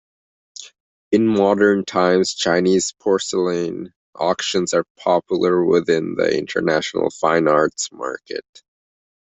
In 1.11 1.27
modern 1.27 1.85
times, 1.85 2.33
Chinese 2.33 2.91
porcelain 2.99 3.93
auctions 4.15 4.73
are 4.73 4.87
popular 4.97 5.63
within 5.63 6.15
the 6.15 6.35
international 6.35 7.11
fine 7.11 7.47
arts 7.47 7.91
market. 7.91 8.63